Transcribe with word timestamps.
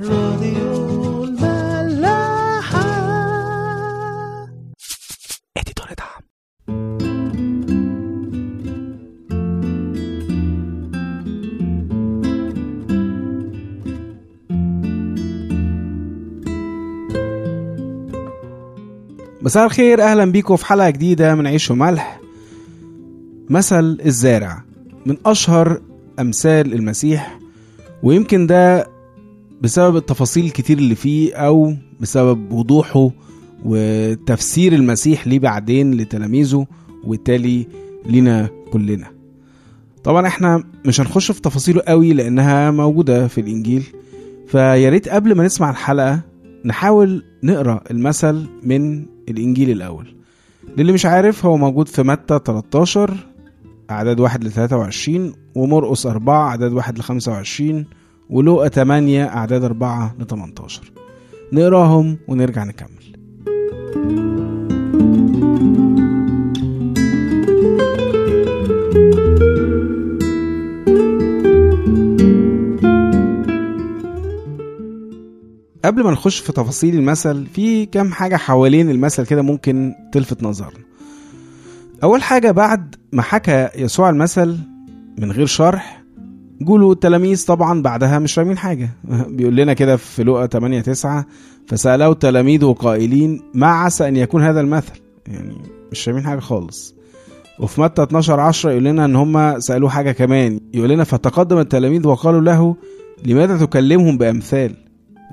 راديو 0.00 1.24
الملاحة. 1.24 2.82
اديتور 5.56 5.86
دعم. 5.98 6.22
مساء 19.42 19.64
الخير 19.66 20.02
أهلا 20.02 20.24
بيكم 20.24 20.56
في 20.56 20.66
حلقة 20.66 20.90
جديدة 20.90 21.34
من 21.34 21.46
عيش 21.46 21.70
وملح 21.70 22.20
مثل 23.50 23.98
الزارع 24.06 24.62
من 25.06 25.16
أشهر 25.26 25.80
أمثال 26.20 26.72
المسيح 26.74 27.38
ويمكن 28.02 28.46
ده 28.46 28.91
بسبب 29.62 29.96
التفاصيل 29.96 30.44
الكتير 30.44 30.78
اللي 30.78 30.94
فيه 30.94 31.34
أو 31.34 31.74
بسبب 32.00 32.52
وضوحه 32.52 33.10
وتفسير 33.64 34.72
المسيح 34.72 35.26
ليه 35.26 35.38
بعدين 35.38 35.94
لتلاميذه 35.94 36.66
وبالتالي 37.04 37.66
لينا 38.06 38.48
كلنا. 38.72 39.06
طبعا 40.04 40.26
إحنا 40.26 40.64
مش 40.86 41.00
هنخش 41.00 41.32
في 41.32 41.40
تفاصيله 41.40 41.82
قوي 41.88 42.12
لأنها 42.12 42.70
موجودة 42.70 43.28
في 43.28 43.40
الإنجيل 43.40 43.82
فيا 44.46 44.90
ريت 44.90 45.08
قبل 45.08 45.34
ما 45.34 45.44
نسمع 45.44 45.70
الحلقة 45.70 46.20
نحاول 46.64 47.24
نقرأ 47.42 47.80
المثل 47.90 48.46
من 48.62 49.06
الإنجيل 49.28 49.70
الأول. 49.70 50.14
للي 50.78 50.92
مش 50.92 51.06
عارف 51.06 51.46
هو 51.46 51.56
موجود 51.56 51.88
في 51.88 52.02
متى 52.02 52.40
13 52.44 53.14
أعداد 53.90 54.20
1 54.20 54.44
ل 54.44 54.50
23 54.50 55.32
ومرقس 55.54 56.06
4 56.06 56.48
أعداد 56.48 56.72
1 56.72 56.98
ل 56.98 57.02
25 57.02 57.84
ولوقا 58.32 58.68
8 58.68 59.24
أعداد 59.24 59.64
4 59.64 60.14
ل 60.18 60.26
18 60.26 60.92
نقراهم 61.52 62.18
ونرجع 62.28 62.64
نكمل. 62.64 63.02
قبل 75.84 76.04
ما 76.04 76.10
نخش 76.10 76.38
في 76.38 76.52
تفاصيل 76.52 76.94
المثل 76.94 77.46
في 77.46 77.86
كام 77.86 78.12
حاجة 78.12 78.36
حوالين 78.36 78.90
المثل 78.90 79.26
كده 79.26 79.42
ممكن 79.42 79.94
تلفت 80.12 80.42
نظرنا. 80.42 80.84
أول 82.02 82.22
حاجة 82.22 82.50
بعد 82.50 82.94
ما 83.12 83.22
حكى 83.22 83.68
يسوع 83.76 84.10
المثل 84.10 84.58
من 85.18 85.32
غير 85.32 85.46
شرح 85.46 86.01
جوله 86.64 86.92
التلاميذ 86.92 87.46
طبعا 87.46 87.82
بعدها 87.82 88.18
مش 88.18 88.34
فاهمين 88.34 88.58
حاجة. 88.58 88.90
بيقول 89.36 89.56
لنا 89.56 89.72
كده 89.72 89.96
في 89.96 90.24
لقا 90.24 90.46
8 90.46 90.80
9 90.80 91.26
فسأله 91.66 92.12
تلاميذه 92.14 92.76
قائلين 92.78 93.40
ما 93.54 93.66
عسى 93.66 94.08
أن 94.08 94.16
يكون 94.16 94.42
هذا 94.42 94.60
المثل؟ 94.60 94.92
يعني 95.26 95.54
مش 95.92 96.02
فاهمين 96.02 96.24
حاجة 96.24 96.40
خالص. 96.40 96.94
وفي 97.58 97.80
متى 97.80 98.02
12 98.02 98.40
10 98.40 98.70
يقول 98.70 98.84
لنا 98.84 99.04
إن 99.04 99.16
هم 99.16 99.60
سألوه 99.60 99.90
حاجة 99.90 100.12
كمان. 100.12 100.60
يقول 100.74 100.88
لنا 100.88 101.04
فتقدم 101.04 101.58
التلاميذ 101.58 102.06
وقالوا 102.06 102.40
له 102.40 102.76
لماذا 103.24 103.66
تكلمهم 103.66 104.18
بأمثال؟ 104.18 104.74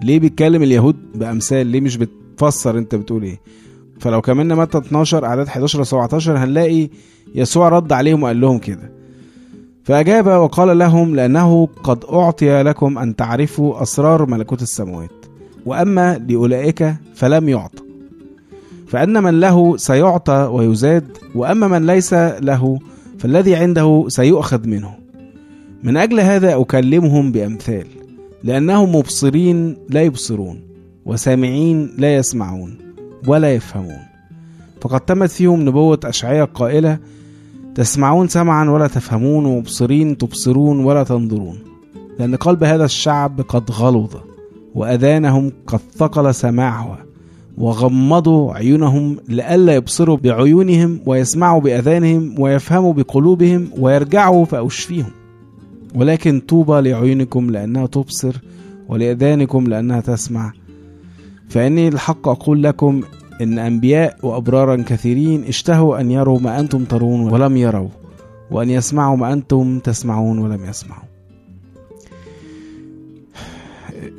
ليه 0.04 0.20
بيتكلم 0.20 0.64
اليهود 0.64 0.96
بأمثال؟ 1.16 1.68
ليه 1.68 1.82
مش 1.82 1.98
بتفسر 1.98 2.78
أنت 2.78 2.96
بتقول 2.96 3.24
إيه؟ 3.24 3.42
فلو 4.00 4.22
كملنا 4.22 4.56
متى 4.56 4.78
12 4.78 5.26
أعداد 5.26 5.48
11 5.48 5.82
ل 5.82 5.86
17 5.86 6.38
هنلاقي 6.38 6.90
يسوع 7.36 7.70
رد 7.70 7.92
عليهم 7.94 8.24
وقال 8.24 8.42
لهم 8.42 8.58
كده. 8.58 8.99
فأجاب 9.90 10.28
وقال 10.28 10.78
لهم 10.78 11.16
لأنه 11.16 11.68
قد 11.84 12.06
أعطي 12.14 12.64
لكم 12.64 12.98
أن 12.98 13.16
تعرفوا 13.16 13.82
أسرار 13.82 14.26
ملكوت 14.26 14.62
السماوات 14.62 15.26
وأما 15.66 16.18
لأولئك 16.18 16.96
فلم 17.16 17.50
يعطى 17.50 17.84
فأن 18.88 19.24
من 19.24 19.40
له 19.40 19.78
سيعطى 19.78 20.50
ويزاد 20.52 21.18
وأما 21.36 21.68
من 21.68 21.86
ليس 21.86 22.14
له 22.14 22.80
فالذي 23.20 23.56
عنده 23.56 24.06
سيؤخذ 24.08 24.68
منه. 24.68 24.94
من 25.84 25.98
أجل 25.98 26.20
هذا 26.20 26.62
أكلمهم 26.62 27.32
بأمثال 27.32 27.86
لأنهم 28.44 28.96
مبصرين 28.96 29.78
لا 29.90 30.02
يبصرون 30.02 30.62
وسامعين 31.06 31.96
لا 31.98 32.16
يسمعون 32.16 32.78
ولا 33.28 33.54
يفهمون. 33.54 34.02
فقد 34.82 35.00
تمت 35.00 35.30
فيهم 35.30 35.62
نبوة 35.62 36.00
أشعياء 36.04 36.46
قائلة 36.46 37.00
تسمعون 37.80 38.28
سمعا 38.28 38.70
ولا 38.70 38.88
تفهمون 38.88 39.46
ومبصرين 39.46 40.18
تبصرون 40.18 40.84
ولا 40.86 41.04
تنظرون. 41.04 41.60
لأن 42.20 42.36
قلب 42.36 42.64
هذا 42.64 42.86
الشعب 42.86 43.42
قد 43.42 43.72
غلظ 43.72 44.16
وأذانهم 44.76 45.52
قد 45.68 45.80
ثقل 45.98 46.34
سماعها 46.34 47.06
وغمضوا 47.58 48.54
عيونهم 48.54 49.18
لئلا 49.28 49.76
يبصروا 49.76 50.18
بعيونهم 50.18 51.00
ويسمعوا 51.06 51.62
بأذانهم 51.62 52.36
ويفهموا 52.40 52.94
بقلوبهم 52.94 53.70
ويرجعوا 53.78 54.46
فأشفيهم. 54.46 55.12
ولكن 55.96 56.40
طوبى 56.40 56.90
لعيونكم 56.90 57.50
لأنها 57.50 57.86
تبصر 57.86 58.36
ولأذانكم 58.90 59.68
لأنها 59.68 60.02
تسمع. 60.02 60.54
فإني 61.50 61.88
الحق 61.88 62.28
أقول 62.28 62.64
لكم 62.64 63.02
إن 63.42 63.60
أنبياء 63.60 64.18
وأبرارا 64.24 64.76
كثيرين 64.88 65.44
اشتهوا 65.44 66.00
أن 66.02 66.12
يروا 66.12 66.40
ما 66.40 66.60
أنتم 66.60 66.84
ترون 66.84 67.22
ولم 67.32 67.58
يروا 67.58 67.90
وأن 68.52 68.70
يسمعوا 68.70 69.18
ما 69.18 69.34
أنتم 69.34 69.80
تسمعون 69.80 70.40
ولم 70.40 70.66
يسمعوا. 70.66 71.04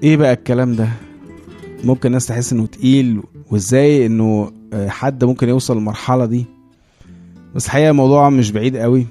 إيه 0.03 0.16
بقى 0.16 0.32
الكلام 0.32 0.76
ده؟ 0.76 0.88
ممكن 1.84 2.06
الناس 2.06 2.26
تحس 2.26 2.53
إنه 2.53 2.66
تقيل 2.66 3.22
وإزاي 3.50 4.06
إنه 4.06 4.53
حد 4.75 5.25
ممكن 5.25 5.48
يوصل 5.48 5.76
للمرحلة 5.76 6.26
دي؟ 6.26 6.44
بس 7.54 7.66
الحقيقة 7.66 7.91
الموضوع 7.91 8.30
مش 8.30 8.50
بعيد 8.50 8.76
قوي. 8.76 9.06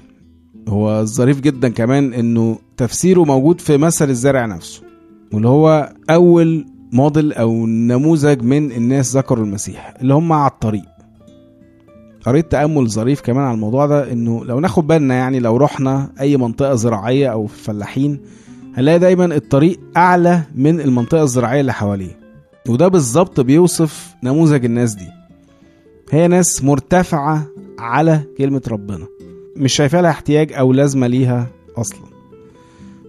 هو 0.68 1.04
ظريف 1.04 1.40
جدا 1.40 1.68
كمان 1.68 2.14
إنه 2.14 2.58
تفسيره 2.76 3.24
موجود 3.24 3.60
في 3.60 3.76
مثل 3.76 4.10
الزرع 4.10 4.46
نفسه 4.46 4.82
واللي 5.32 5.48
هو 5.48 5.92
أول 6.10 6.66
موديل 6.92 7.32
أو 7.32 7.66
نموذج 7.66 8.42
من 8.42 8.72
الناس 8.72 9.16
ذكروا 9.16 9.44
المسيح 9.44 9.94
اللي 10.00 10.14
هم 10.14 10.32
على 10.32 10.50
الطريق. 10.50 10.84
قريت 12.26 12.52
تأمل 12.52 12.90
ظريف 12.90 13.20
كمان 13.20 13.44
على 13.44 13.54
الموضوع 13.54 13.86
ده 13.86 14.12
إنه 14.12 14.44
لو 14.44 14.60
ناخد 14.60 14.86
بالنا 14.86 15.14
يعني 15.14 15.40
لو 15.40 15.56
رحنا 15.56 16.12
أي 16.20 16.36
منطقة 16.36 16.74
زراعية 16.74 17.28
أو 17.32 17.46
فلاحين 17.46 18.20
هنلاقي 18.74 18.98
دايما 18.98 19.24
الطريق 19.24 19.80
أعلى 19.96 20.42
من 20.54 20.80
المنطقة 20.80 21.22
الزراعية 21.22 21.60
اللي 21.60 21.72
حواليه. 21.72 22.18
وده 22.68 22.88
بالظبط 22.88 23.40
بيوصف 23.40 24.14
نموذج 24.22 24.64
الناس 24.64 24.94
دي. 24.94 25.08
هي 26.10 26.28
ناس 26.28 26.64
مرتفعة 26.64 27.46
على 27.78 28.20
كلمة 28.38 28.62
ربنا. 28.68 29.06
مش 29.56 29.72
شايفة 29.72 30.00
لها 30.00 30.10
احتياج 30.10 30.52
أو 30.52 30.72
لازمة 30.72 31.06
ليها 31.06 31.46
أصلا. 31.76 32.06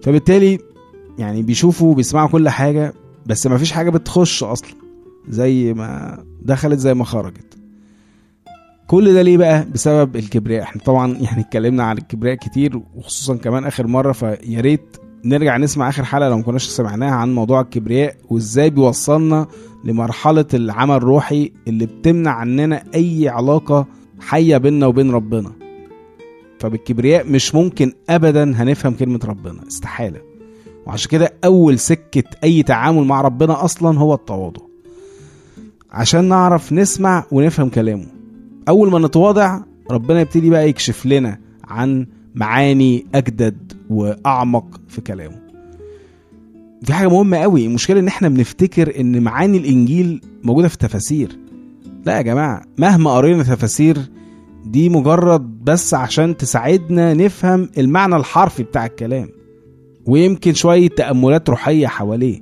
فبالتالي 0.02 0.58
يعني 1.18 1.42
بيشوفوا 1.42 1.94
بيسمعوا 1.94 2.28
كل 2.28 2.48
حاجة 2.48 2.94
بس 3.26 3.46
ما 3.46 3.58
فيش 3.58 3.72
حاجة 3.72 3.90
بتخش 3.90 4.42
أصلا. 4.44 4.70
زي 5.28 5.74
ما 5.74 6.18
دخلت 6.42 6.78
زي 6.78 6.94
ما 6.94 7.04
خرجت. 7.04 7.58
كل 8.86 9.14
ده 9.14 9.22
ليه 9.22 9.36
بقى؟ 9.36 9.66
بسبب 9.74 10.16
الكبرياء. 10.16 10.62
إحنا 10.62 10.82
طبعا 10.82 11.12
يعني 11.12 11.40
اتكلمنا 11.40 11.82
عن 11.84 11.98
الكبرياء 11.98 12.36
كتير 12.36 12.80
وخصوصا 12.94 13.36
كمان 13.36 13.64
آخر 13.64 13.86
مرة 13.86 14.12
فيا 14.12 14.60
ريت 14.60 14.96
نرجع 15.24 15.56
نسمع 15.56 15.88
آخر 15.88 16.04
حلقة 16.04 16.28
لو 16.28 16.36
ما 16.36 16.42
كناش 16.42 16.64
سمعناها 16.68 17.14
عن 17.14 17.34
موضوع 17.34 17.60
الكبرياء 17.60 18.16
وإزاي 18.30 18.70
بيوصلنا 18.70 19.46
لمرحلة 19.84 20.46
العمل 20.54 20.96
الروحي 20.96 21.52
اللي 21.68 21.86
بتمنع 21.86 22.30
عننا 22.30 22.84
أي 22.94 23.28
علاقة 23.28 23.86
حية 24.20 24.56
بيننا 24.56 24.86
وبين 24.86 25.10
ربنا. 25.10 25.52
فبالكبرياء 26.58 27.26
مش 27.30 27.54
ممكن 27.54 27.92
ابدا 28.08 28.62
هنفهم 28.62 28.94
كلمة 28.94 29.20
ربنا. 29.24 29.68
استحالة. 29.68 30.20
وعشان 30.86 31.10
كده 31.10 31.32
أول 31.44 31.78
سكة 31.78 32.24
أي 32.44 32.62
تعامل 32.62 33.04
مع 33.04 33.20
ربنا 33.20 33.64
أصلا 33.64 33.98
هو 33.98 34.14
التواضع. 34.14 34.62
عشان 35.90 36.24
نعرف 36.24 36.72
نسمع 36.72 37.24
ونفهم 37.30 37.68
كلامه. 37.68 38.06
أول 38.68 38.90
ما 38.90 38.98
نتواضع 38.98 39.60
ربنا 39.90 40.20
يبتدي 40.20 40.50
بقى 40.50 40.68
يكشف 40.68 41.06
لنا 41.06 41.38
عن 41.64 42.06
معاني 42.34 43.06
أجدد 43.14 43.72
وأعمق 43.90 44.80
في 44.88 45.00
كلامه. 45.00 45.42
دي 46.82 46.92
حاجة 46.92 47.08
مهمة 47.08 47.36
قوي. 47.38 47.66
المشكلة 47.66 48.00
إن 48.00 48.06
إحنا 48.06 48.28
بنفتكر 48.28 49.00
إن 49.00 49.22
معاني 49.22 49.58
الإنجيل 49.58 50.20
موجودة 50.44 50.68
في 50.68 50.74
التفاسير. 50.74 51.38
لا 52.06 52.16
يا 52.16 52.22
جماعة 52.22 52.62
مهما 52.78 53.10
قرينا 53.10 53.42
تفاسير 53.42 53.98
دي 54.64 54.88
مجرد 54.88 55.64
بس 55.64 55.94
عشان 55.94 56.36
تساعدنا 56.36 57.14
نفهم 57.14 57.68
المعنى 57.78 58.16
الحرفي 58.16 58.62
بتاع 58.62 58.86
الكلام. 58.86 59.28
ويمكن 60.06 60.54
شوية 60.54 60.88
تأملات 60.88 61.50
روحية 61.50 61.86
حواليه. 61.86 62.40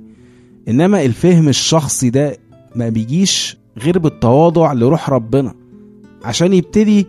إنما 0.67 1.05
الفهم 1.05 1.49
الشخصي 1.49 2.09
ده 2.09 2.37
ما 2.75 2.89
بيجيش 2.89 3.57
غير 3.77 3.99
بالتواضع 3.99 4.73
لروح 4.73 5.09
ربنا. 5.09 5.53
عشان 6.23 6.53
يبتدي 6.53 7.07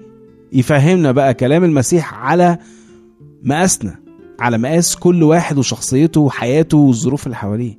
يفهمنا 0.53 1.13
بقى 1.13 1.35
كلام 1.35 1.65
المسيح 1.65 2.15
على 2.15 2.59
مقاسنا 3.43 3.97
على 4.41 4.59
مقاس 4.59 4.97
كل 4.97 5.23
واحد 5.23 5.59
وشخصيته 5.59 6.21
وحياته 6.21 6.79
والظروف 6.79 7.27
اللي 7.27 7.37
حواليه. 7.37 7.79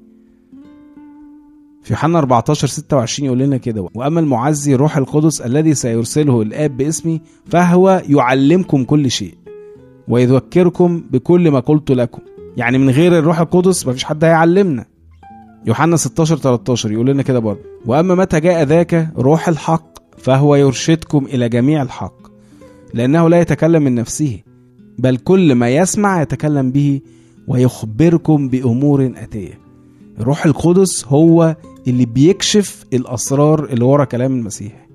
في 1.83 1.93
يوحنا 1.93 2.19
14 2.19 2.67
26 2.67 3.25
يقول 3.25 3.39
لنا 3.39 3.57
كده 3.57 3.87
وأما 3.95 4.19
المعزي 4.19 4.75
الروح 4.75 4.97
القدس 4.97 5.41
الذي 5.41 5.73
سيرسله 5.73 6.41
الآب 6.41 6.77
باسمي 6.77 7.21
فهو 7.45 8.03
يعلمكم 8.09 8.83
كل 8.83 9.11
شيء 9.11 9.33
ويذكركم 10.07 11.03
بكل 11.11 11.51
ما 11.51 11.59
قلت 11.59 11.91
لكم. 11.91 12.21
يعني 12.57 12.77
من 12.77 12.89
غير 12.89 13.19
الروح 13.19 13.39
القدس 13.39 13.87
مفيش 13.87 14.03
حد 14.03 14.23
هيعلمنا. 14.23 14.85
يوحنا 15.65 15.97
16 15.97 16.37
13 16.37 16.91
يقول 16.91 17.07
لنا 17.07 17.23
كده 17.23 17.39
برضه 17.39 17.59
وأما 17.85 18.15
متى 18.15 18.39
جاء 18.39 18.63
ذاك 18.63 19.09
روح 19.17 19.47
الحق 19.47 19.93
فهو 20.17 20.55
يرشدكم 20.55 21.25
إلى 21.25 21.49
جميع 21.49 21.81
الحق 21.81 22.15
لأنه 22.93 23.29
لا 23.29 23.39
يتكلم 23.41 23.83
من 23.83 23.95
نفسه 23.95 24.39
بل 24.99 25.17
كل 25.17 25.55
ما 25.55 25.69
يسمع 25.69 26.21
يتكلم 26.21 26.71
به 26.71 27.01
ويخبركم 27.47 28.49
بأمور 28.49 29.13
أتية. 29.17 29.59
الروح 30.19 30.45
القدس 30.45 31.05
هو 31.05 31.55
اللي 31.87 32.05
بيكشف 32.05 32.85
الأسرار 32.93 33.65
اللي 33.65 33.85
ورا 33.85 34.05
كلام 34.05 34.35
المسيح. 34.35 34.87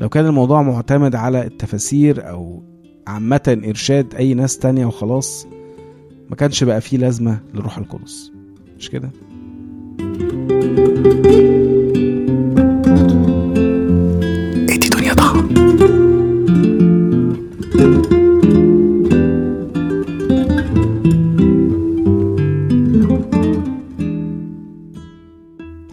لو 0.00 0.08
كان 0.08 0.26
الموضوع 0.26 0.62
معتمد 0.62 1.14
على 1.14 1.46
التفاسير 1.46 2.28
أو 2.30 2.62
عامة 3.06 3.60
إرشاد 3.68 4.14
أي 4.14 4.34
ناس 4.34 4.58
تانية 4.58 4.86
وخلاص 4.86 5.46
ما 6.32 6.36
كانش 6.36 6.64
بقى 6.64 6.80
فيه 6.80 6.98
لازمة 6.98 7.40
للروح 7.54 7.78
القدس. 7.78 8.32
مش 8.78 8.90
كده؟ 8.90 9.10
إدي 14.68 14.88
دنيا 14.88 15.14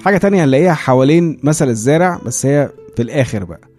حاجة 0.05 0.17
تانية 0.17 0.43
هنلاقيها 0.43 0.73
حوالين 0.73 1.39
مثل 1.43 1.69
الزارع 1.69 2.19
بس 2.25 2.45
هي 2.45 2.69
في 2.95 3.01
الآخر 3.01 3.43
بقى. 3.43 3.69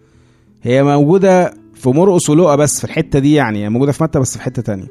هي 0.61 0.83
موجودة 0.83 1.53
في 1.73 1.89
مرقس 1.89 2.29
ولقا 2.29 2.55
بس 2.55 2.79
في 2.79 2.83
الحتة 2.83 3.19
دي 3.19 3.33
يعني 3.33 3.63
هي 3.63 3.69
موجودة 3.69 3.91
في 3.91 4.03
متى 4.03 4.19
بس 4.19 4.37
في 4.37 4.43
حتة 4.43 4.61
تانية. 4.61 4.87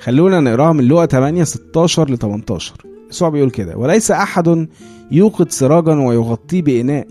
خلونا 0.00 0.40
نقراها 0.40 0.72
من 0.72 0.88
لقا 0.88 1.06
8 1.06 1.44
16 1.44 2.10
ل 2.10 2.18
18 2.18 2.74
يسوع 3.10 3.28
بيقول 3.28 3.50
كده 3.50 3.76
وليس 3.76 4.10
أحد 4.10 4.68
يوقد 5.10 5.50
سراجا 5.50 5.94
ويغطيه 5.94 6.62
بإناء 6.62 7.06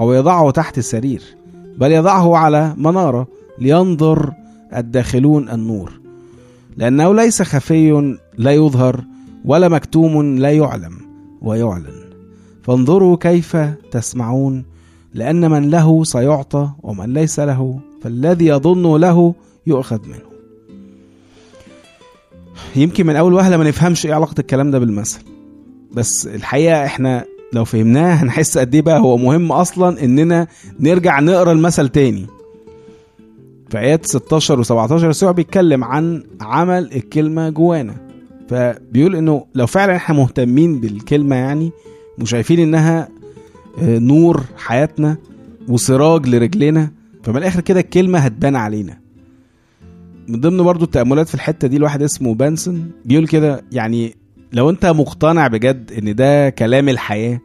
أو 0.00 0.12
يضعه 0.12 0.50
تحت 0.50 0.80
سرير 0.80 1.22
بل 1.78 1.92
يضعه 1.92 2.36
على 2.36 2.74
منارة 2.76 3.26
لينظر 3.58 4.32
الداخلون 4.76 5.48
النور. 5.48 6.00
لأنه 6.76 7.14
ليس 7.14 7.42
خفي 7.42 8.16
لا 8.38 8.50
يظهر 8.52 9.04
ولا 9.44 9.68
مكتوم 9.68 10.38
لا 10.38 10.50
يعلم 10.50 10.98
ويعلن. 11.42 12.10
فانظروا 12.62 13.16
كيف 13.16 13.56
تسمعون 13.90 14.64
لأن 15.14 15.50
من 15.50 15.70
له 15.70 16.04
سيعطى 16.04 16.70
ومن 16.82 17.14
ليس 17.14 17.40
له 17.40 17.80
فالذي 18.02 18.46
يظن 18.46 18.96
له 18.96 19.34
يؤخذ 19.66 20.08
منه. 20.08 20.29
يمكن 22.76 23.06
من 23.06 23.16
أول 23.16 23.32
وهلة 23.32 23.56
ما 23.56 23.64
نفهمش 23.64 24.06
إيه 24.06 24.14
علاقة 24.14 24.34
الكلام 24.38 24.70
ده 24.70 24.78
بالمثل. 24.78 25.20
بس 25.92 26.26
الحقيقة 26.26 26.84
إحنا 26.84 27.24
لو 27.52 27.64
فهمناه 27.64 28.14
هنحس 28.14 28.58
قد 28.58 28.74
إيه 28.74 28.82
بقى 28.82 29.00
هو 29.00 29.16
مهم 29.16 29.52
أصلا 29.52 30.04
إننا 30.04 30.46
نرجع 30.80 31.20
نقرأ 31.20 31.52
المثل 31.52 31.88
تاني. 31.88 32.26
في 33.70 33.78
آيات 33.78 34.06
16 34.06 34.64
و17 34.64 34.92
يسوع 35.04 35.30
بيتكلم 35.32 35.84
عن 35.84 36.24
عمل 36.40 36.92
الكلمة 36.94 37.50
جوانا. 37.50 37.94
فبيقول 38.48 39.16
إنه 39.16 39.44
لو 39.54 39.66
فعلا 39.66 39.96
إحنا 39.96 40.16
مهتمين 40.16 40.80
بالكلمة 40.80 41.36
يعني 41.36 41.70
وشايفين 42.20 42.58
إنها 42.58 43.08
آه، 43.82 43.98
نور 43.98 44.40
حياتنا 44.56 45.16
وسراج 45.68 46.28
لرجلنا 46.28 46.90
فمن 47.22 47.36
الآخر 47.36 47.60
كده 47.60 47.80
الكلمة 47.80 48.18
هتبان 48.18 48.56
علينا. 48.56 48.98
من 50.28 50.40
ضمن 50.40 50.62
برضو 50.62 50.84
التأملات 50.84 51.28
في 51.28 51.34
الحتة 51.34 51.68
دي 51.68 51.76
الواحد 51.76 52.02
اسمه 52.02 52.34
بانسون 52.34 52.90
بيقول 53.04 53.26
كده 53.26 53.64
يعني 53.72 54.14
لو 54.52 54.70
انت 54.70 54.86
مقتنع 54.86 55.46
بجد 55.46 55.92
ان 55.98 56.14
ده 56.14 56.50
كلام 56.50 56.88
الحياة 56.88 57.40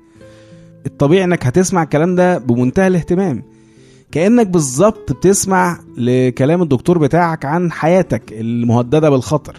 الطبيعي 0.86 1.24
انك 1.24 1.46
هتسمع 1.46 1.84
الكلام 1.84 2.16
ده 2.16 2.38
بمنتهى 2.38 2.88
الاهتمام. 2.88 3.44
كأنك 4.12 4.48
بالظبط 4.48 5.12
بتسمع 5.14 5.80
لكلام 5.98 6.62
الدكتور 6.62 6.98
بتاعك 6.98 7.46
عن 7.46 7.72
حياتك 7.72 8.34
المهددة 8.34 9.10
بالخطر 9.10 9.58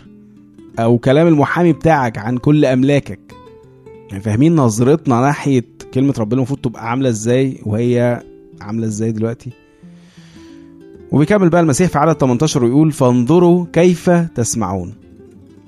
أو 0.78 0.98
كلام 0.98 1.26
المحامي 1.26 1.72
بتاعك 1.72 2.18
عن 2.18 2.36
كل 2.38 2.64
أملاكك. 2.64 3.20
يعني 4.10 4.22
فاهمين 4.22 4.56
نظرتنا 4.56 5.20
ناحية 5.20 5.64
كلمة 5.94 6.14
ربنا 6.18 6.36
المفروض 6.38 6.60
تبقى 6.60 6.90
عاملة 6.90 7.08
إزاي 7.08 7.58
وهي 7.66 8.22
عاملة 8.60 8.86
إزاي 8.86 9.12
دلوقتي؟ 9.12 9.50
وبيكمل 11.12 11.49
بقى 11.49 11.61
المسيح 11.61 11.88
في 11.91 11.99
عدد 11.99 12.12
18 12.12 12.64
ويقول 12.64 12.93
فانظروا 12.93 13.67
كيف 13.73 14.11
تسمعون. 14.11 14.94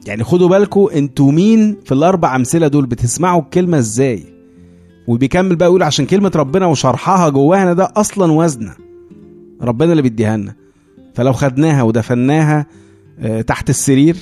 يعني 0.06 0.24
خدوا 0.24 0.48
بالكم 0.48 0.88
أنتوا 0.94 1.32
مين 1.32 1.76
في 1.84 1.92
الأربع 1.92 2.36
أمثلة 2.36 2.68
دول؟ 2.68 2.86
بتسمعوا 2.86 3.40
الكلمة 3.42 3.78
إزاي؟ 3.78 4.24
وبيكمل 5.06 5.56
بقى 5.56 5.68
يقول 5.68 5.82
عشان 5.82 6.06
كلمة 6.06 6.32
ربنا 6.36 6.66
وشرحها 6.66 7.28
جوانا 7.28 7.72
ده 7.72 7.92
أصلا 7.96 8.32
وزنة. 8.32 8.74
ربنا 9.62 9.90
اللي 9.90 10.02
بيديها 10.02 10.36
لنا. 10.36 10.54
فلو 11.14 11.32
خدناها 11.32 11.82
ودفناها 11.82 12.66
آه، 13.18 13.40
تحت 13.40 13.70
السرير 13.70 14.16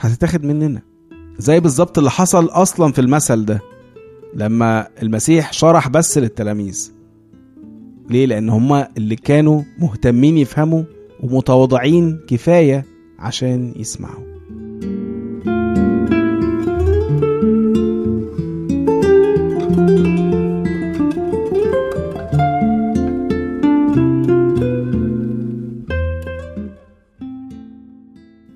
هتتاخد 0.00 0.44
مننا. 0.44 0.82
زي 1.38 1.60
بالظبط 1.60 1.98
اللي 1.98 2.10
حصل 2.10 2.46
أصلا 2.46 2.92
في 2.92 3.00
المثل 3.00 3.44
ده 3.44 3.60
لما 4.34 4.86
المسيح 5.02 5.52
شرح 5.52 5.88
بس 5.88 6.18
للتلاميذ. 6.18 6.92
ليه؟ 8.10 8.26
لأن 8.26 8.48
هما 8.48 8.88
اللي 8.96 9.16
كانوا 9.16 9.62
مهتمين 9.78 10.38
يفهموا 10.38 10.82
ومتواضعين 11.20 12.20
كفاية 12.28 12.84
عشان 13.18 13.72
يسمعوا. 13.76 14.32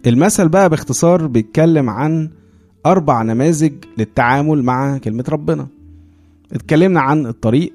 المثل 0.07 0.49
بقى 0.49 0.71
باختصار 0.71 1.27
بيتكلم 1.27 1.91
عن 1.91 2.31
أربع 2.87 3.23
نماذج 3.23 3.73
للتعامل 3.99 4.63
مع 4.63 4.99
كلمة 4.99 5.25
ربنا. 5.29 5.67
اتكلمنا 6.53 7.01
عن 7.01 7.27
الطريق 7.27 7.73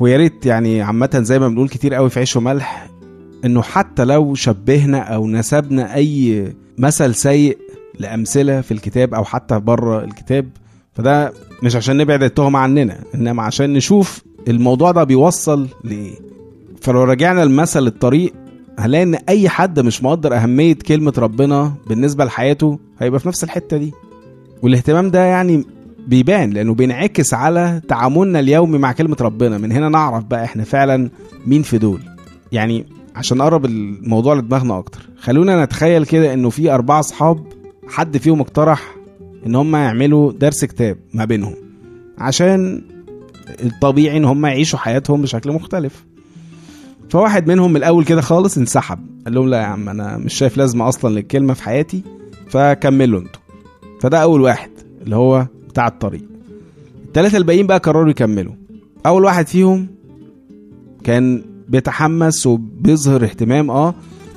ويا 0.00 0.16
ريت 0.16 0.46
يعني 0.46 0.82
عامة 0.82 1.10
زي 1.22 1.38
ما 1.38 1.48
بنقول 1.48 1.68
كتير 1.68 1.94
قوي 1.94 2.10
في 2.10 2.18
عيش 2.18 2.36
وملح 2.36 2.88
إنه 3.44 3.62
حتى 3.62 4.04
لو 4.04 4.34
شبهنا 4.34 4.98
أو 4.98 5.28
نسبنا 5.28 5.94
أي 5.94 6.44
مثل 6.78 7.14
سيء 7.14 7.58
لأمثلة 7.98 8.60
في 8.60 8.72
الكتاب 8.72 9.14
أو 9.14 9.24
حتى 9.24 9.58
بره 9.58 10.04
الكتاب 10.04 10.48
فده 10.94 11.32
مش 11.62 11.76
عشان 11.76 11.96
نبعد 11.96 12.22
التهمة 12.22 12.58
عننا 12.58 12.98
إنما 13.14 13.42
عشان 13.42 13.72
نشوف 13.72 14.22
الموضوع 14.48 14.90
ده 14.90 15.04
بيوصل 15.04 15.68
لايه 15.84 16.14
فلو 16.80 17.02
رجعنا 17.04 17.44
لمثل 17.44 17.86
الطريق 17.86 18.32
هنلاقي 18.78 19.02
إن 19.02 19.14
أي 19.14 19.48
حد 19.48 19.80
مش 19.80 20.02
مقدر 20.02 20.36
أهمية 20.36 20.74
كلمة 20.74 21.12
ربنا 21.18 21.72
بالنسبة 21.88 22.24
لحياته 22.24 22.78
هيبقى 22.98 23.20
في 23.20 23.28
نفس 23.28 23.44
الحتة 23.44 23.76
دي. 23.76 23.92
والاهتمام 24.62 25.10
ده 25.10 25.24
يعني 25.24 25.64
بيبان 26.06 26.50
لأنه 26.50 26.74
بينعكس 26.74 27.34
على 27.34 27.80
تعاملنا 27.88 28.40
اليومي 28.40 28.78
مع 28.78 28.92
كلمة 28.92 29.16
ربنا. 29.20 29.58
من 29.58 29.72
هنا 29.72 29.88
نعرف 29.88 30.24
بقى 30.24 30.44
إحنا 30.44 30.64
فعلا 30.64 31.10
مين 31.46 31.62
في 31.62 31.78
دول. 31.78 32.00
يعني 32.52 32.86
عشان 33.16 33.38
نقرب 33.38 33.64
الموضوع 33.64 34.34
لدماغنا 34.34 34.78
أكتر 34.78 35.08
خلونا 35.18 35.64
نتخيل 35.64 36.04
كده 36.06 36.32
إنه 36.34 36.50
في 36.50 36.70
أربعة 36.74 37.00
أصحاب 37.00 37.44
حد 37.88 38.16
فيهم 38.16 38.40
اقترح 38.40 38.94
إن 39.46 39.54
هم 39.54 39.76
يعملوا 39.76 40.32
درس 40.32 40.64
كتاب 40.64 40.96
ما 41.14 41.24
بينهم 41.24 41.54
عشان 42.18 42.82
الطبيعي 43.62 44.16
إن 44.16 44.24
هم 44.24 44.46
يعيشوا 44.46 44.78
حياتهم 44.78 45.22
بشكل 45.22 45.52
مختلف. 45.52 46.04
فواحد 47.10 47.48
منهم 47.48 47.70
من 47.70 47.76
الأول 47.76 48.04
كده 48.04 48.20
خالص 48.20 48.58
انسحب 48.58 48.98
قال 49.24 49.34
لهم 49.34 49.48
لا 49.48 49.56
يا 49.60 49.64
عم 49.66 49.88
أنا 49.88 50.16
مش 50.16 50.34
شايف 50.34 50.56
لازمة 50.56 50.88
أصلا 50.88 51.14
للكلمة 51.14 51.54
في 51.54 51.62
حياتي 51.62 52.02
فكملوا 52.48 53.20
أنتوا. 53.20 53.40
فده 54.00 54.18
أول 54.18 54.40
واحد 54.40 54.70
اللي 55.02 55.16
هو 55.16 55.46
بتاع 55.76 55.88
الطريق. 55.88 56.22
الثلاثه 57.06 57.38
الباقيين 57.38 57.66
بقى 57.66 57.78
قرروا 57.78 58.10
يكملوا. 58.10 58.52
أول 59.06 59.24
واحد 59.24 59.46
فيهم 59.46 59.86
كان 61.04 61.44
بيتحمس 61.68 62.46
وبيظهر 62.46 63.24
اهتمام 63.24 63.70
آه 63.70 63.94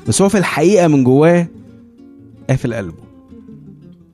بس 0.07 0.21
هو 0.21 0.29
في 0.29 0.37
الحقيقة 0.37 0.87
من 0.87 1.03
جواه 1.03 1.47
قافل 2.49 2.73
قلبه. 2.73 2.97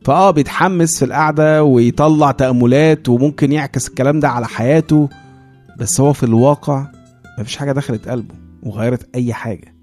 فآه 0.03 0.31
بيتحمس 0.31 0.99
في 0.99 1.05
القعدة 1.05 1.63
ويطلع 1.63 2.31
تأملات 2.31 3.09
وممكن 3.09 3.51
يعكس 3.51 3.87
الكلام 3.87 4.19
ده 4.19 4.29
على 4.29 4.47
حياته 4.47 5.09
بس 5.79 6.01
هو 6.01 6.13
في 6.13 6.23
الواقع 6.23 6.87
مفيش 7.39 7.57
حاجة 7.57 7.71
دخلت 7.71 8.07
قلبه 8.07 8.35
وغيرت 8.63 9.07
أي 9.15 9.33
حاجة. 9.33 9.75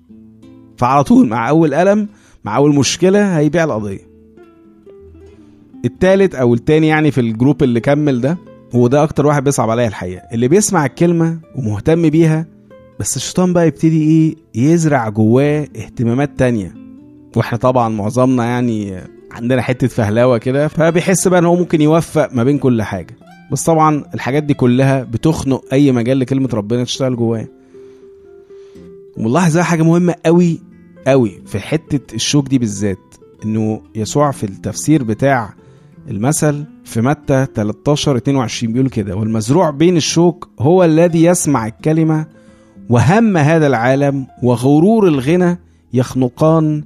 فعلى 0.76 1.04
طول 1.04 1.28
مع 1.28 1.48
أول 1.48 1.74
قلم 1.74 2.08
مع 2.44 2.56
أول 2.56 2.74
مشكلة 2.74 3.38
هيبيع 3.38 3.64
القضية. 3.64 4.11
التالت 5.84 6.34
أو 6.34 6.54
التاني 6.54 6.88
يعني 6.88 7.10
في 7.10 7.20
الجروب 7.20 7.62
اللي 7.62 7.80
كمل 7.80 8.20
ده 8.20 8.38
وده 8.74 9.02
أكتر 9.02 9.26
واحد 9.26 9.44
بيصعب 9.44 9.70
عليا 9.70 9.88
الحقيقة. 9.88 10.22
اللي 10.32 10.48
بيسمع 10.48 10.86
الكلمة 10.86 11.38
ومهتم 11.56 12.08
بيها 12.10 12.46
بس 13.00 13.16
الشيطان 13.16 13.52
بقى 13.52 13.66
يبتدي 13.66 14.02
إيه 14.02 14.36
يزرع 14.64 15.08
جواه 15.08 15.68
اهتمامات 15.76 16.38
تانية. 16.38 16.74
وإحنا 17.36 17.58
طبعا 17.58 17.88
معظمنا 17.88 18.44
يعني 18.44 19.00
عندنا 19.32 19.62
حتة 19.62 19.86
فهلاوه 19.86 20.38
كده 20.38 20.68
فبيحس 20.68 21.28
بقى 21.28 21.38
إن 21.40 21.44
هو 21.44 21.56
ممكن 21.56 21.80
يوفق 21.80 22.32
ما 22.34 22.44
بين 22.44 22.58
كل 22.58 22.82
حاجة. 22.82 23.16
بس 23.52 23.64
طبعا 23.64 24.04
الحاجات 24.14 24.42
دي 24.42 24.54
كلها 24.54 25.02
بتخنق 25.02 25.64
أي 25.72 25.92
مجال 25.92 26.18
لكلمة 26.18 26.48
ربنا 26.52 26.84
تشتغل 26.84 27.16
جواه. 27.16 27.46
وملاحظ 29.16 29.58
حاجة 29.58 29.82
مهمة 29.82 30.14
قوي 30.26 30.60
قوي 31.06 31.42
في 31.46 31.58
حتة 31.60 32.14
الشوك 32.14 32.48
دي 32.48 32.58
بالذات 32.58 32.98
إنه 33.44 33.82
يسوع 33.94 34.30
في 34.30 34.44
التفسير 34.44 35.02
بتاع 35.04 35.54
المثل 36.08 36.64
في 36.84 37.00
متى 37.00 37.46
13 37.54 38.16
22 38.16 38.72
بيقول 38.72 38.88
كده 38.88 39.16
والمزروع 39.16 39.70
بين 39.70 39.96
الشوك 39.96 40.48
هو 40.60 40.84
الذي 40.84 41.24
يسمع 41.24 41.66
الكلمة 41.66 42.26
وهم 42.88 43.36
هذا 43.36 43.66
العالم 43.66 44.26
وغرور 44.42 45.08
الغنى 45.08 45.58
يخنقان 45.92 46.84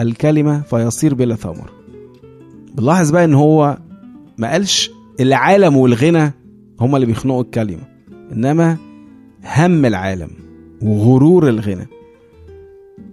الكلمة 0.00 0.60
فيصير 0.60 1.14
بلا 1.14 1.34
ثمر. 1.34 1.70
بنلاحظ 2.74 3.10
بقى 3.10 3.24
إن 3.24 3.34
هو 3.34 3.78
ما 4.38 4.50
قالش 4.50 4.90
العالم 5.20 5.76
والغنى 5.76 6.32
هما 6.80 6.96
اللي 6.96 7.06
بيخنقوا 7.06 7.42
الكلمة 7.42 7.82
إنما 8.32 8.76
هم 9.56 9.84
العالم 9.86 10.30
وغرور 10.82 11.48
الغنى. 11.48 11.86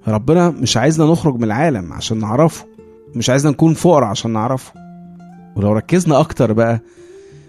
ربنا 0.08 0.50
مش 0.50 0.78
عايزنا 0.78 1.12
نخرج 1.12 1.36
من 1.36 1.44
العالم 1.44 1.94
عشان 1.94 2.20
نعرفه 2.20 2.66
مش 3.16 3.30
عايزنا 3.30 3.52
نكون 3.52 3.74
فقراء 3.74 4.10
عشان 4.10 4.32
نعرفه. 4.34 4.81
ولو 5.56 5.74
ركزنا 5.74 6.20
أكتر 6.20 6.54
بقى 6.54 6.82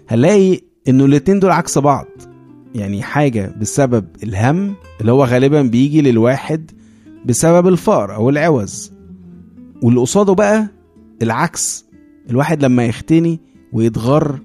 هنلاقي 0.09 0.59
إنه 0.87 1.05
الاتنين 1.05 1.39
دول 1.39 1.51
عكس 1.51 1.77
بعض. 1.77 2.07
يعني 2.75 3.01
حاجة 3.01 3.55
بسبب 3.61 4.05
الهم 4.23 4.75
اللي 5.01 5.11
هو 5.11 5.23
غالبا 5.23 5.61
بيجي 5.61 6.01
للواحد 6.01 6.71
بسبب 7.25 7.67
الفقر 7.67 8.15
أو 8.15 8.29
العوز. 8.29 8.91
واللي 9.81 9.99
قصاده 9.99 10.33
بقى 10.33 10.67
العكس 11.21 11.85
الواحد 12.29 12.63
لما 12.65 12.85
يختني 12.85 13.39
ويتغر 13.73 14.39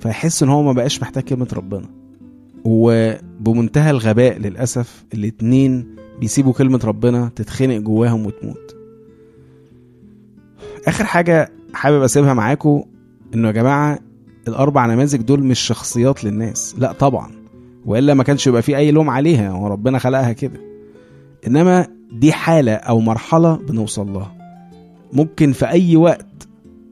فيحس 0.00 0.42
إن 0.42 0.48
هو 0.48 0.62
ما 0.62 0.72
بقاش 0.72 1.02
محتاج 1.02 1.22
كلمة 1.22 1.48
ربنا. 1.52 1.88
وبمنتهى 2.64 3.90
الغباء 3.90 4.38
للأسف 4.38 5.04
الاتنين 5.14 5.96
بيسيبوا 6.20 6.52
كلمة 6.52 6.80
ربنا 6.84 7.30
تتخنق 7.36 7.76
جواهم 7.78 8.26
وتموت. 8.26 8.76
آخر 10.86 11.04
حاجة 11.04 11.52
حابب 11.74 12.02
أسيبها 12.02 12.34
معاكم 12.34 12.84
إنه 13.34 13.48
يا 13.48 13.52
جماعة 13.52 13.98
الأربع 14.48 14.86
نماذج 14.86 15.20
دول 15.20 15.44
مش 15.44 15.60
شخصيات 15.60 16.24
للناس. 16.24 16.74
لا 16.78 16.92
طبعا. 16.92 17.30
وإلا 17.86 18.14
ما 18.14 18.22
كانش 18.24 18.46
يبقى 18.46 18.62
في 18.62 18.76
أي 18.76 18.90
لوم 18.90 19.10
عليها 19.10 19.52
وربنا 19.52 19.98
خلقها 19.98 20.32
كده. 20.32 20.60
إنما 21.46 21.86
دي 22.12 22.32
حالة 22.32 22.72
أو 22.72 23.00
مرحلة 23.00 23.56
بنوصل 23.56 24.12
لها. 24.12 24.32
ممكن 25.12 25.52
في 25.52 25.66
أي 25.66 25.96
وقت 25.96 26.48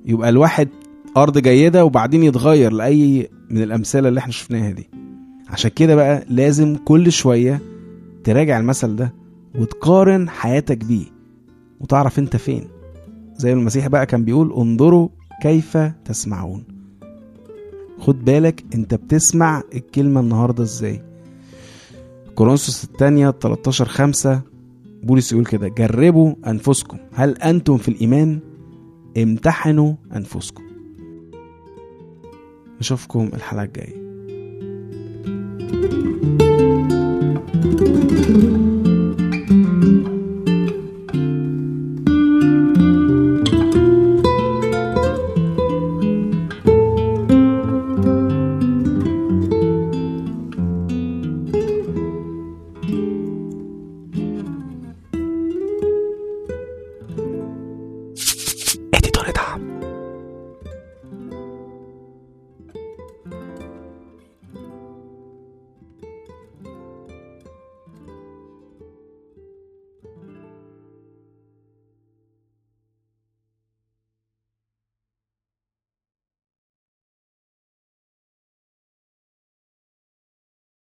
يبقى 0.06 0.28
الواحد 0.28 0.68
أرض 1.16 1.38
جيدة 1.38 1.84
وبعدين 1.84 2.22
يتغير 2.22 2.72
لأي 2.72 3.28
من 3.50 3.62
الأمثلة 3.62 4.08
اللي 4.08 4.20
إحنا 4.20 4.32
شفناها 4.32 4.70
دي. 4.70 4.88
عشان 5.48 5.70
كده 5.70 5.94
بقى 5.94 6.24
لازم 6.28 6.76
كل 6.84 7.12
شوية 7.12 7.60
تراجع 8.24 8.58
المثل 8.58 8.96
ده 8.96 9.14
وتقارن 9.54 10.28
حياتك 10.28 10.84
بيه. 10.84 11.06
وتعرف 11.80 12.18
أنت 12.18 12.36
فين. 12.36 12.64
زي 13.36 13.52
المسيح 13.52 13.86
بقى 13.86 14.06
كان 14.06 14.24
بيقول 14.24 14.52
انظروا 14.56 15.08
كيف 15.42 15.76
تسمعون. 16.04 16.64
خد 17.98 18.24
بالك 18.24 18.64
انت 18.74 18.94
بتسمع 18.94 19.62
الكلمة 19.74 20.20
النهاردة 20.20 20.62
إزاي. 20.62 21.02
كورنثوس 22.34 22.84
الثانية 22.84 23.30
13 23.30 23.88
5 23.88 24.40
بولس 25.02 25.32
يقول 25.32 25.46
كده 25.46 25.68
جربوا 25.68 26.34
أنفسكم. 26.46 26.98
هل 27.12 27.36
أنتم 27.38 27.76
في 27.76 27.88
الإيمان؟ 27.88 28.38
امتحنوا 29.16 29.94
أنفسكم. 30.16 30.62
نشوفكم 32.80 33.30
الحلقة 33.34 33.64
الجاية. 33.64 34.07